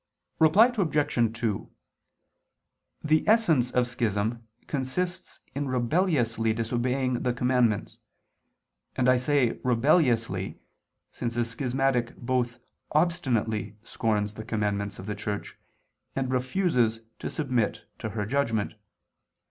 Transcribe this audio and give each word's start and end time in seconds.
Reply 0.39 0.73
Obj. 0.75 1.39
2: 1.39 1.69
The 3.03 3.27
essence 3.27 3.69
of 3.69 3.85
schism 3.85 4.47
consists 4.65 5.41
in 5.53 5.67
rebelliously 5.67 6.53
disobeying 6.53 7.21
the 7.21 7.33
commandments: 7.33 7.99
and 8.95 9.07
I 9.07 9.17
say 9.17 9.59
"rebelliously," 9.63 10.57
since 11.11 11.37
a 11.37 11.45
schismatic 11.45 12.17
both 12.17 12.57
obstinately 12.93 13.75
scorns 13.83 14.33
the 14.33 14.43
commandments 14.43 14.97
of 14.97 15.05
the 15.05 15.13
Church, 15.13 15.59
and 16.15 16.31
refuses 16.31 17.01
to 17.19 17.29
submit 17.29 17.85
to 17.99 18.09
her 18.09 18.25
judgment. 18.25 18.73